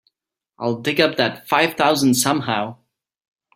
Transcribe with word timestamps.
I'll 0.57 0.81
dig 0.81 0.99
up 0.99 1.17
that 1.17 1.47
five 1.47 1.75
thousand 1.75 2.15
somehow. 2.15 2.77